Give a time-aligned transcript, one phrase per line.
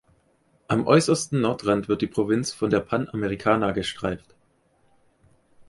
[0.67, 4.33] Am äußersten Nordrand wird die Provinz von der Panamericana gestreift.